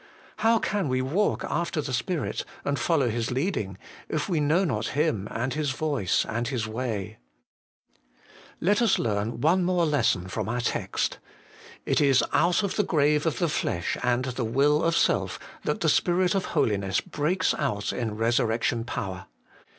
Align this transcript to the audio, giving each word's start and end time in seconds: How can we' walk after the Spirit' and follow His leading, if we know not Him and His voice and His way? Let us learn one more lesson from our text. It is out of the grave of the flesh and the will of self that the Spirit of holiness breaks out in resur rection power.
How 0.37 0.57
can 0.57 0.87
we' 0.89 0.99
walk 1.19 1.43
after 1.43 1.79
the 1.79 1.93
Spirit' 1.93 2.43
and 2.65 2.79
follow 2.79 3.11
His 3.11 3.29
leading, 3.29 3.77
if 4.09 4.27
we 4.27 4.39
know 4.39 4.65
not 4.65 4.87
Him 4.97 5.27
and 5.29 5.53
His 5.53 5.69
voice 5.69 6.25
and 6.27 6.47
His 6.47 6.67
way? 6.67 7.19
Let 8.59 8.81
us 8.81 8.97
learn 8.97 9.41
one 9.41 9.63
more 9.63 9.85
lesson 9.85 10.27
from 10.27 10.49
our 10.49 10.59
text. 10.61 11.19
It 11.85 12.01
is 12.01 12.23
out 12.33 12.63
of 12.63 12.77
the 12.77 12.83
grave 12.83 13.27
of 13.27 13.37
the 13.37 13.47
flesh 13.47 13.95
and 14.01 14.25
the 14.25 14.43
will 14.43 14.81
of 14.83 14.97
self 14.97 15.37
that 15.65 15.81
the 15.81 15.87
Spirit 15.89 16.33
of 16.33 16.45
holiness 16.45 16.99
breaks 16.99 17.53
out 17.53 17.93
in 17.93 18.17
resur 18.17 18.47
rection 18.47 18.83
power. 18.87 19.27